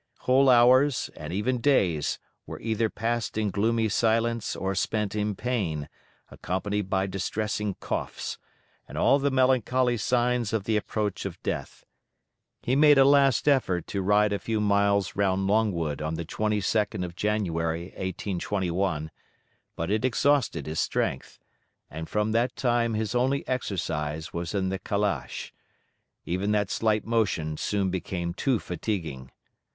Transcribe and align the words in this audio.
Whole 0.21 0.49
hours, 0.49 1.11
and 1.15 1.31
even 1.31 1.59
days, 1.61 2.17
were 2.47 2.59
either 2.59 2.89
passed 2.89 3.37
in 3.37 3.51
gloomy 3.51 3.87
silence 3.87 4.55
or 4.55 4.73
spent 4.73 5.13
in 5.13 5.35
pain, 5.35 5.87
accompanied 6.31 6.89
by 6.89 7.05
distressing 7.05 7.75
coughs, 7.75 8.39
and 8.87 8.97
all 8.97 9.19
the 9.19 9.29
melancholy 9.29 9.97
signs 9.97 10.53
of 10.53 10.63
the 10.63 10.75
approach 10.75 11.23
of 11.23 11.39
death. 11.43 11.85
He 12.63 12.75
made 12.75 12.97
a 12.97 13.05
last 13.05 13.47
effort 13.47 13.85
to 13.89 14.01
ride 14.01 14.33
a 14.33 14.39
few 14.39 14.59
miles 14.59 15.15
round 15.15 15.45
Longwood 15.45 16.01
on 16.01 16.15
the 16.15 16.25
22d 16.25 17.05
of 17.05 17.15
January 17.15 17.89
1821, 17.89 19.11
but 19.75 19.91
it 19.91 20.03
exhausted 20.03 20.65
his 20.65 20.79
strength, 20.79 21.37
and 21.91 22.09
from 22.09 22.31
that 22.31 22.55
time 22.55 22.95
his 22.95 23.13
only 23.13 23.47
exercise 23.47 24.33
was 24.33 24.55
in 24.55 24.69
the 24.69 24.79
calash. 24.79 25.53
Even 26.25 26.51
that 26.53 26.71
slight 26.71 27.05
motion 27.05 27.55
soon 27.55 27.91
became 27.91 28.33
too 28.33 28.57
fatiguing. 28.57 29.29